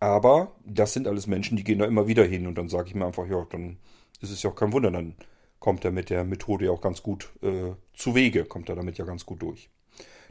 Aber 0.00 0.52
das 0.64 0.92
sind 0.92 1.08
alles 1.08 1.26
Menschen, 1.26 1.56
die 1.56 1.64
gehen 1.64 1.80
da 1.80 1.84
immer 1.86 2.06
wieder 2.06 2.24
hin 2.24 2.46
und 2.46 2.56
dann 2.56 2.68
sage 2.68 2.88
ich 2.88 2.94
mir 2.94 3.06
einfach, 3.06 3.26
ja, 3.26 3.44
dann 3.50 3.78
ist 4.20 4.30
es 4.30 4.42
ja 4.42 4.50
auch 4.50 4.56
kein 4.56 4.72
Wunder, 4.72 4.90
dann 4.90 5.16
kommt 5.58 5.84
er 5.84 5.90
mit 5.90 6.10
der 6.10 6.24
Methode 6.24 6.66
ja 6.66 6.70
auch 6.70 6.80
ganz 6.80 7.02
gut 7.02 7.30
äh, 7.42 7.72
zu 7.94 8.14
Wege, 8.14 8.44
kommt 8.44 8.68
er 8.68 8.76
damit 8.76 8.98
ja 8.98 9.04
ganz 9.04 9.26
gut 9.26 9.42
durch. 9.42 9.70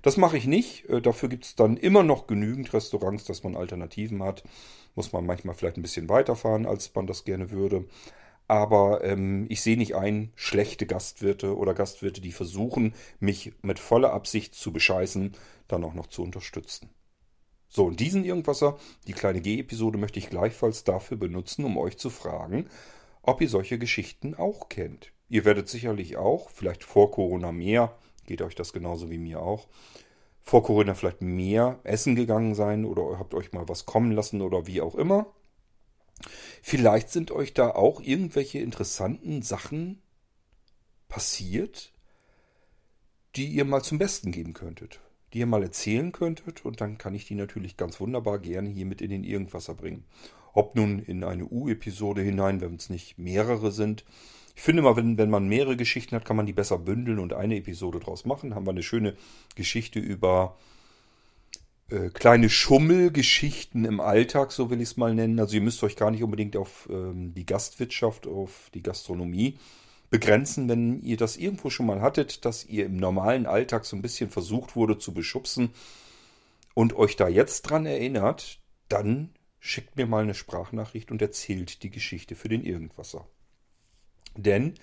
Das 0.02 0.18
mache 0.18 0.38
ich 0.38 0.48
nicht. 0.48 0.90
Äh, 0.90 1.02
dafür 1.02 1.30
gibt 1.30 1.46
es 1.46 1.56
dann 1.56 1.78
immer 1.78 2.04
noch 2.04 2.28
genügend 2.28 2.74
Restaurants, 2.74 3.26
dass 3.26 3.44
man 3.44 3.56
Alternativen 3.56 4.24
hat. 4.24 4.44
Muss 4.96 5.14
man 5.14 5.26
manchmal 5.26 5.56
vielleicht 5.56 5.78
ein 5.78 5.84
bisschen 5.84 6.10
weiterfahren, 6.10 6.66
als 6.66 6.94
man 6.96 7.08
das 7.08 7.24
gerne 7.24 7.52
würde. 7.52 7.86
Aber 8.48 9.04
ähm, 9.04 9.46
ich 9.50 9.62
sehe 9.62 9.78
nicht 9.78 9.96
ein, 9.96 10.32
schlechte 10.36 10.86
Gastwirte 10.86 11.58
oder 11.58 11.74
Gastwirte, 11.74 12.22
die 12.22 12.32
versuchen, 12.32 12.94
mich 13.20 13.54
mit 13.62 13.80
voller 13.80 14.14
Absicht 14.14 14.56
zu 14.56 14.72
bescheißen, 14.72 15.34
dann 15.68 15.84
auch 15.84 15.94
noch 15.94 16.08
zu 16.08 16.24
unterstützen. 16.24 16.90
So, 17.68 17.86
und 17.86 18.00
diesen 18.00 18.24
Irgendwasser, 18.24 18.78
die 19.08 19.14
kleine 19.14 19.42
G-Episode, 19.42 19.98
möchte 19.98 20.20
ich 20.20 20.30
gleichfalls 20.30 20.86
dafür 20.86 21.18
benutzen, 21.18 21.66
um 21.66 21.78
euch 21.78 21.98
zu 21.98 22.10
fragen, 22.10 22.70
ob 23.22 23.42
ihr 23.42 23.50
solche 23.50 23.78
Geschichten 23.78 24.36
auch 24.36 24.70
kennt. 24.70 25.12
Ihr 25.28 25.44
werdet 25.44 25.68
sicherlich 25.68 26.16
auch, 26.16 26.50
vielleicht 26.50 26.86
vor 26.86 27.12
Corona 27.12 27.52
mehr, 27.52 27.98
geht 28.28 28.42
euch 28.44 28.56
das 28.56 28.74
genauso 28.74 29.10
wie 29.10 29.18
mir 29.18 29.42
auch, 29.42 29.68
vor 30.44 30.64
Corona 30.64 30.94
vielleicht 30.94 31.22
mehr 31.22 31.80
essen 31.84 32.16
gegangen 32.16 32.56
sein 32.56 32.86
oder 32.86 33.18
habt 33.20 33.34
euch 33.34 33.52
mal 33.52 33.68
was 33.68 33.86
kommen 33.86 34.12
lassen 34.12 34.42
oder 34.42 34.68
wie 34.68 34.82
auch 34.82 34.96
immer. 34.96 35.34
Vielleicht 36.62 37.10
sind 37.10 37.32
euch 37.32 37.54
da 37.54 37.72
auch 37.72 38.02
irgendwelche 38.02 38.60
interessanten 38.60 39.42
Sachen 39.42 40.02
passiert, 41.08 41.94
die 43.36 43.48
ihr 43.48 43.66
mal 43.66 43.84
zum 43.84 43.98
Besten 43.98 44.32
geben 44.32 44.54
könntet, 44.54 45.02
die 45.34 45.40
ihr 45.40 45.46
mal 45.46 45.64
erzählen 45.64 46.12
könntet 46.12 46.66
und 46.66 46.82
dann 46.82 46.98
kann 46.98 47.14
ich 47.14 47.26
die 47.26 47.36
natürlich 47.36 47.78
ganz 47.78 48.00
wunderbar 48.00 48.40
gerne 48.40 48.70
hier 48.70 48.86
mit 48.86 49.02
in 49.02 49.10
den 49.10 49.24
Irgendwasser 49.24 49.76
bringen. 49.76 50.06
Ob 50.54 50.76
nun 50.76 51.00
in 51.00 51.24
eine 51.24 51.46
U-Episode 51.46 52.22
hinein, 52.22 52.62
wenn 52.62 52.76
es 52.76 52.90
nicht 52.90 53.20
mehrere 53.20 53.72
sind. 53.72 54.06
Ich 54.58 54.64
finde 54.64 54.82
mal, 54.82 54.96
wenn, 54.96 55.20
wenn 55.20 55.30
man 55.30 55.48
mehrere 55.48 55.78
Geschichten 55.78 56.16
hat, 56.16 56.26
kann 56.26 56.36
man 56.36 56.48
die 56.48 56.52
besser 56.52 56.80
bündeln 56.80 57.20
und 57.20 57.32
eine 57.32 57.58
Episode 57.58 58.00
draus 58.00 58.26
machen. 58.26 58.56
Haben 58.56 58.66
wir 58.66 58.72
eine 58.72 58.82
schöne 58.82 59.16
Geschichte 59.54 60.00
über 60.00 60.58
äh, 61.92 62.10
kleine 62.10 62.50
Schummelgeschichten 62.50 63.86
im 63.86 64.00
Alltag, 64.00 64.52
so 64.52 64.72
will 64.72 64.82
ich 64.82 64.90
es 64.90 64.98
mal 64.98 65.14
nennen. 65.14 65.40
Also 65.40 65.54
ihr 65.54 65.62
müsst 65.62 65.84
euch 65.84 65.96
gar 65.96 66.10
nicht 66.10 66.24
unbedingt 66.24 66.58
auf 66.58 66.90
ähm, 66.92 67.36
die 67.36 67.46
Gastwirtschaft, 67.46 68.26
auf 68.26 68.72
die 68.74 68.82
Gastronomie 68.82 69.60
begrenzen, 70.10 70.68
wenn 70.68 71.04
ihr 71.04 71.18
das 71.18 71.38
irgendwo 71.38 71.70
schon 71.70 71.86
mal 71.86 72.02
hattet, 72.02 72.44
dass 72.44 72.66
ihr 72.66 72.88
im 72.88 72.98
normalen 72.98 73.46
Alltag 73.46 73.86
so 73.86 73.96
ein 73.96 74.02
bisschen 74.02 74.32
versucht 74.32 74.76
wurde 74.76 74.98
zu 74.98 75.14
beschubsen 75.14 75.70
und 76.74 76.96
euch 76.96 77.16
da 77.16 77.28
jetzt 77.28 77.62
dran 77.62 77.86
erinnert, 77.86 78.60
dann 78.90 79.30
schickt 79.60 79.98
mir 79.98 80.08
mal 80.08 80.24
eine 80.24 80.34
Sprachnachricht 80.34 81.12
und 81.12 81.22
erzählt 81.22 81.84
die 81.84 81.92
Geschichte 81.92 82.34
für 82.34 82.50
den 82.50 82.64
Irgendwasser. 82.64 83.28
Denn 84.38 84.76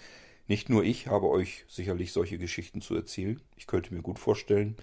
nicht 0.46 0.68
nur 0.68 0.84
ich 0.84 1.06
habe 1.06 1.28
euch 1.28 1.64
sicherlich 1.68 2.12
solche 2.12 2.38
Geschichten 2.38 2.80
zu 2.80 2.94
erzählen. 2.94 3.40
Ich 3.56 3.66
könnte 3.66 3.94
mir 3.94 4.02
gut 4.02 4.18
vorstellen, 4.18 4.76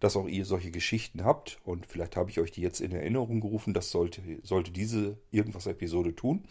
dass 0.00 0.16
auch 0.16 0.26
ihr 0.26 0.44
solche 0.44 0.70
Geschichten 0.70 1.24
habt 1.24 1.58
und 1.64 1.86
vielleicht 1.86 2.16
habe 2.16 2.30
ich 2.30 2.40
euch 2.40 2.50
die 2.50 2.62
jetzt 2.62 2.80
in 2.80 2.92
Erinnerung 2.92 3.40
gerufen. 3.40 3.74
Das 3.74 3.90
sollte, 3.90 4.20
sollte 4.42 4.70
diese 4.72 5.18
Irgendwas-Episode 5.30 6.16
tun. 6.16 6.44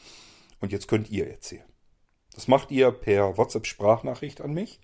Und 0.59 0.71
jetzt 0.71 0.87
könnt 0.87 1.09
ihr 1.09 1.27
erzählen. 1.27 1.65
Das 2.33 2.47
macht 2.47 2.71
ihr 2.71 2.91
per 2.91 3.37
WhatsApp-Sprachnachricht 3.37 4.41
an 4.41 4.53
mich. 4.53 4.79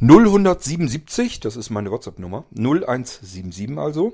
0177, 0.00 1.40
das 1.40 1.56
ist 1.56 1.70
meine 1.70 1.90
WhatsApp-Nummer. 1.90 2.44
0177 2.54 3.78
also 3.78 4.12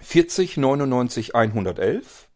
40 0.00 0.56
99 0.56 1.34
111. 1.34 2.28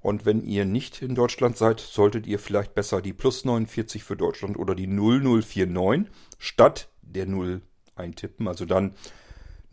Und 0.00 0.24
wenn 0.26 0.44
ihr 0.44 0.64
nicht 0.64 1.02
in 1.02 1.14
Deutschland 1.14 1.56
seid, 1.56 1.78
solltet 1.80 2.26
ihr 2.26 2.38
vielleicht 2.38 2.74
besser 2.74 3.00
die 3.02 3.12
plus 3.12 3.44
49 3.44 4.02
für 4.04 4.16
Deutschland 4.16 4.56
oder 4.56 4.74
die 4.74 4.86
0049 4.86 6.10
statt 6.38 6.88
der 7.02 7.26
0 7.26 7.60
eintippen. 7.96 8.48
Also 8.48 8.64
dann 8.64 8.94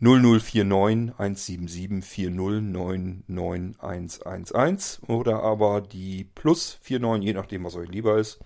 0049 0.00 1.18
177 1.18 2.28
4099111 2.28 5.08
oder 5.08 5.42
aber 5.42 5.80
die 5.80 6.24
plus 6.24 6.78
49, 6.88 7.24
je 7.24 7.32
nachdem 7.32 7.64
was 7.64 7.76
euch 7.76 7.88
lieber 7.88 8.18
ist, 8.18 8.40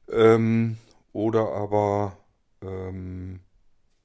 ähm, 0.09 0.77
oder 1.13 1.51
aber 1.51 2.17
ähm, 2.61 3.39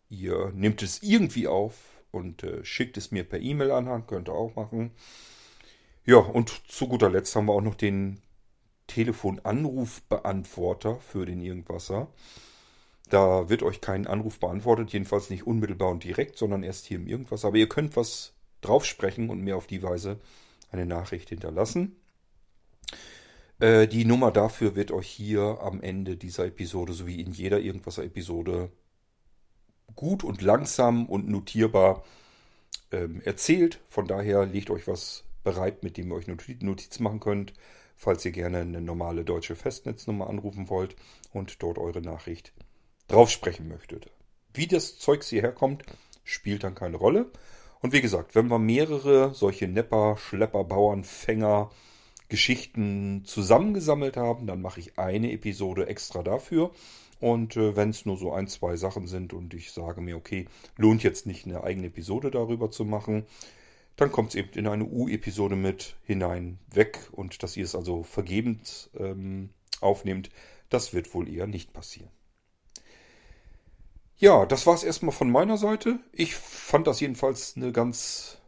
ihr 0.09 0.51
nehmt 0.55 0.83
es 0.83 1.03
irgendwie 1.03 1.49
auf 1.49 1.75
und 2.11 2.43
äh, 2.43 2.65
schickt 2.65 2.97
es 2.97 3.11
mir 3.11 3.25
per 3.25 3.41
E-Mail-Anhang, 3.41 4.07
könnt 4.07 4.29
ihr 4.29 4.35
auch 4.35 4.55
machen. 4.55 4.93
Ja, 6.05 6.17
und 6.17 6.69
zu 6.69 6.89
guter 6.89 7.11
Letzt 7.11 7.37
haben 7.37 7.47
wir 7.47 7.53
auch 7.53 7.61
noch 7.61 7.77
den 7.77 8.21
Telefonanrufbeantworter 8.89 10.97
für 10.97 11.27
den 11.27 11.41
Irgendwasser. 11.41 12.09
Da 13.09 13.49
wird 13.49 13.63
euch 13.63 13.81
kein 13.81 14.09
Anruf 14.09 14.41
beantwortet, 14.41 14.93
jedenfalls 14.93 15.31
nicht 15.31 15.47
unmittelbar 15.47 15.91
und 15.91 16.03
direkt, 16.03 16.39
sondern 16.39 16.65
erst 16.65 16.87
hier 16.87 16.97
im 16.97 17.07
Irgendwas. 17.07 17.45
Aber 17.45 17.57
ihr 17.57 17.69
könnt 17.69 17.95
was 17.95 18.33
drauf 18.63 18.85
sprechen 18.85 19.31
und 19.31 19.43
mir 19.43 19.57
auf 19.57 19.67
die 19.67 19.83
Weise 19.83 20.21
eine 20.71 20.87
Nachricht 20.87 21.29
hinterlassen. 21.29 21.97
Äh, 23.61 23.87
die 23.87 24.05
Nummer 24.05 24.33
dafür 24.33 24.75
wird 24.75 24.91
euch 24.91 25.09
hier 25.09 25.59
am 25.61 25.81
Ende 25.83 26.17
dieser 26.17 26.47
Episode 26.47 26.95
sowie 26.95 27.21
in 27.21 27.33
jeder 27.33 27.61
Irgendwasser-Episode 27.61 28.73
gut 29.95 30.25
und 30.25 30.43
langsam 30.43 31.07
und 31.07 31.29
notierbar 31.29 32.03
ähm, 32.91 33.21
erzählt. 33.21 33.81
Von 33.89 34.09
daher 34.09 34.47
legt 34.47 34.71
euch 34.71 34.89
was 34.89 35.25
bereit, 35.43 35.83
mit 35.83 35.97
dem 35.97 36.11
ihr 36.11 36.17
euch 36.17 36.27
Notizen 36.27 37.03
machen 37.03 37.21
könnt, 37.21 37.53
falls 37.97 38.25
ihr 38.25 38.33
gerne 38.33 38.59
eine 38.59 38.81
normale 38.81 39.25
deutsche 39.25 39.55
Festnetznummer 39.55 40.29
anrufen 40.29 40.69
wollt 40.69 40.97
und 41.33 41.63
dort 41.63 41.79
eure 41.79 42.03
Nachricht 42.03 42.53
drauf 43.09 43.31
sprechen 43.31 43.69
möchtet. 43.69 44.11
Wie 44.55 44.67
das 44.67 44.99
Zeugs 44.99 45.29
hierher 45.29 45.53
kommt, 45.53 45.85
spielt 46.25 46.65
dann 46.65 46.75
keine 46.75 46.97
Rolle. 46.97 47.31
Und 47.81 47.93
wie 47.93 48.01
gesagt, 48.01 48.35
wenn 48.35 48.49
wir 48.49 48.59
mehrere 48.59 49.35
solche 49.35 49.67
Nepper, 49.67 50.17
Schlepper, 50.17 50.65
Bauern, 50.65 51.05
Fänger, 51.05 51.71
Geschichten 52.29 53.25
zusammengesammelt 53.27 54.17
haben, 54.17 54.47
dann 54.47 54.63
mache 54.63 54.81
ich 54.81 54.99
eine 54.99 55.33
Episode 55.33 55.87
extra 55.87 56.23
dafür. 56.23 56.71
Und 57.21 57.57
äh, 57.57 57.77
wenn 57.77 57.91
es 57.91 58.07
nur 58.07 58.17
so 58.17 58.33
ein, 58.33 58.49
zwei 58.49 58.77
Sachen 58.77 59.07
sind 59.07 59.33
und 59.33 59.55
ich 59.55 59.73
sage 59.73 60.01
mir, 60.01 60.17
okay, 60.17 60.47
lohnt 60.77 61.03
jetzt 61.03 61.27
nicht 61.27 61.47
eine 61.47 61.63
eigene 61.63 61.89
Episode 61.89 62.31
darüber 62.31 62.71
zu 62.71 62.85
machen, 62.85 63.27
dann 63.97 64.11
kommt 64.11 64.31
es 64.31 64.35
eben 64.37 64.51
in 64.55 64.67
eine 64.67 64.85
U-Episode 64.85 65.57
mit 65.57 65.97
hinein 66.05 66.59
weg 66.71 66.99
und 67.13 67.43
dass 67.43 67.57
ihr 67.57 67.65
es 67.65 67.75
also 67.75 68.03
vergebens 68.03 68.91
ähm, 68.99 69.51
aufnehmt, 69.81 70.31
das 70.71 70.95
wird 70.95 71.13
wohl 71.15 71.29
eher 71.29 71.47
nicht 71.47 71.73
passieren. 71.73 72.11
Ja, 74.17 74.47
das 74.47 74.67
war 74.67 74.75
es 74.75 74.85
erstmal 74.85 75.13
von 75.13 75.31
meiner 75.31 75.59
Seite. 75.59 75.99
Ich 76.13 76.37
fand 76.37 76.87
das 76.87 77.01
jedenfalls 77.01 77.57
eine 77.57 77.73
ganz 77.73 78.39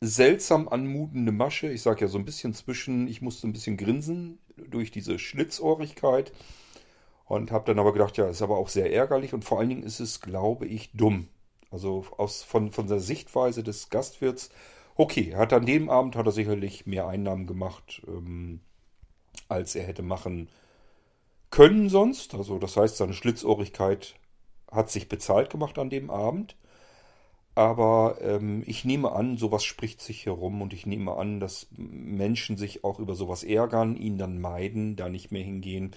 seltsam 0.00 0.68
anmutende 0.68 1.32
Masche. 1.32 1.70
Ich 1.70 1.82
sage 1.82 2.02
ja 2.02 2.08
so 2.08 2.18
ein 2.18 2.24
bisschen 2.24 2.54
zwischen, 2.54 3.06
ich 3.06 3.20
musste 3.20 3.46
ein 3.46 3.52
bisschen 3.52 3.76
grinsen 3.76 4.38
durch 4.56 4.90
diese 4.90 5.18
Schlitzohrigkeit 5.18 6.32
und 7.26 7.50
habe 7.50 7.66
dann 7.66 7.78
aber 7.78 7.92
gedacht, 7.92 8.16
ja, 8.16 8.28
ist 8.28 8.42
aber 8.42 8.56
auch 8.56 8.68
sehr 8.68 8.92
ärgerlich 8.92 9.34
und 9.34 9.44
vor 9.44 9.58
allen 9.58 9.68
Dingen 9.68 9.82
ist 9.82 10.00
es, 10.00 10.20
glaube 10.20 10.66
ich, 10.66 10.92
dumm. 10.92 11.28
Also 11.74 12.06
aus, 12.18 12.44
von, 12.44 12.70
von 12.70 12.86
der 12.86 13.00
Sichtweise 13.00 13.64
des 13.64 13.90
Gastwirts, 13.90 14.48
okay, 14.94 15.34
hat 15.34 15.52
an 15.52 15.66
dem 15.66 15.90
Abend 15.90 16.14
hat 16.14 16.24
er 16.24 16.30
sicherlich 16.30 16.86
mehr 16.86 17.08
Einnahmen 17.08 17.48
gemacht, 17.48 18.00
ähm, 18.06 18.60
als 19.48 19.74
er 19.74 19.84
hätte 19.84 20.02
machen 20.02 20.48
können 21.50 21.88
sonst. 21.88 22.34
Also 22.34 22.58
das 22.58 22.76
heißt, 22.76 22.96
seine 22.96 23.12
Schlitzohrigkeit 23.12 24.14
hat 24.70 24.88
sich 24.88 25.08
bezahlt 25.08 25.50
gemacht 25.50 25.76
an 25.80 25.90
dem 25.90 26.10
Abend. 26.10 26.56
Aber 27.56 28.18
ähm, 28.20 28.62
ich 28.66 28.84
nehme 28.84 29.10
an, 29.10 29.36
sowas 29.36 29.64
spricht 29.64 30.00
sich 30.00 30.26
herum 30.26 30.62
und 30.62 30.72
ich 30.72 30.86
nehme 30.86 31.16
an, 31.16 31.40
dass 31.40 31.66
Menschen 31.76 32.56
sich 32.56 32.84
auch 32.84 33.00
über 33.00 33.16
sowas 33.16 33.42
ärgern, 33.42 33.96
ihn 33.96 34.16
dann 34.16 34.40
meiden, 34.40 34.94
da 34.94 35.08
nicht 35.08 35.32
mehr 35.32 35.42
hingehen. 35.42 35.90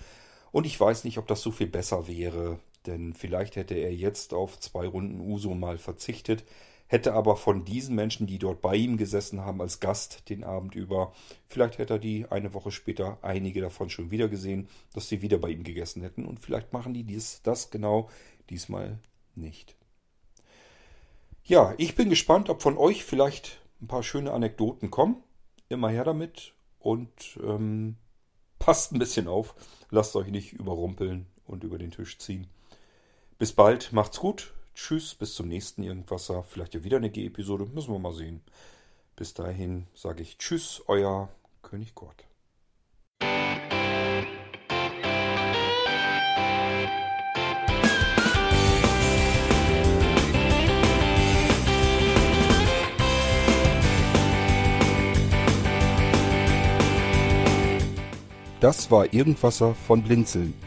Und 0.51 0.65
ich 0.65 0.79
weiß 0.79 1.03
nicht, 1.03 1.19
ob 1.19 1.27
das 1.27 1.41
so 1.41 1.51
viel 1.51 1.67
besser 1.67 2.07
wäre, 2.07 2.59
denn 2.87 3.13
vielleicht 3.13 3.55
hätte 3.55 3.75
er 3.75 3.93
jetzt 3.93 4.33
auf 4.33 4.59
zwei 4.59 4.87
Runden 4.87 5.19
Uso 5.19 5.53
mal 5.53 5.77
verzichtet, 5.77 6.43
hätte 6.87 7.13
aber 7.13 7.35
von 7.35 7.65
diesen 7.65 7.95
Menschen, 7.95 8.27
die 8.27 8.39
dort 8.39 8.61
bei 8.61 8.75
ihm 8.75 8.97
gesessen 8.97 9.41
haben 9.41 9.61
als 9.61 9.79
Gast 9.79 10.29
den 10.29 10.43
Abend 10.43 10.73
über, 10.73 11.13
vielleicht 11.47 11.77
hätte 11.77 11.95
er 11.95 11.99
die 11.99 12.25
eine 12.29 12.53
Woche 12.53 12.71
später 12.71 13.17
einige 13.21 13.61
davon 13.61 13.89
schon 13.89 14.09
wieder 14.09 14.29
gesehen, 14.29 14.69
dass 14.93 15.09
sie 15.09 15.21
wieder 15.21 15.37
bei 15.37 15.49
ihm 15.49 15.63
gegessen 15.63 16.01
hätten 16.01 16.25
und 16.25 16.39
vielleicht 16.39 16.73
machen 16.73 16.93
die 16.93 17.03
dies, 17.03 17.41
das 17.43 17.69
genau 17.69 18.09
diesmal 18.49 18.99
nicht. 19.35 19.75
Ja, 21.43 21.73
ich 21.77 21.95
bin 21.95 22.09
gespannt, 22.09 22.49
ob 22.49 22.61
von 22.61 22.77
euch 22.77 23.03
vielleicht 23.03 23.61
ein 23.81 23.87
paar 23.87 24.03
schöne 24.03 24.33
Anekdoten 24.33 24.91
kommen. 24.91 25.23
Immer 25.69 25.89
her 25.89 26.03
damit 26.03 26.53
und 26.79 27.39
ähm, 27.41 27.95
passt 28.59 28.91
ein 28.91 28.99
bisschen 28.99 29.27
auf. 29.27 29.55
Lasst 29.89 30.15
euch 30.15 30.27
nicht 30.27 30.53
überrumpeln 30.53 31.27
und 31.45 31.63
über 31.63 31.77
den 31.77 31.91
Tisch 31.91 32.17
ziehen. 32.17 32.47
Bis 33.39 33.53
bald, 33.53 33.93
macht's 33.93 34.19
gut. 34.19 34.51
Tschüss, 34.73 35.13
bis 35.13 35.35
zum 35.35 35.47
nächsten 35.47 35.83
Irgendwasser. 35.83 36.41
Vielleicht 36.41 36.73
ja 36.73 36.83
wieder 36.83 36.97
eine 36.97 37.11
G-Episode, 37.11 37.65
müssen 37.65 37.93
wir 37.93 37.99
mal 37.99 38.13
sehen. 38.13 38.41
Bis 39.15 39.35
dahin 39.35 39.85
sage 39.93 40.23
ich 40.23 40.39
Tschüss, 40.39 40.81
euer 40.87 41.29
König 41.61 41.93
Gott. 41.93 42.25
Das 58.59 58.89
war 58.89 59.13
Irgendwasser 59.13 59.75
von 59.75 60.01
Blinzeln. 60.01 60.66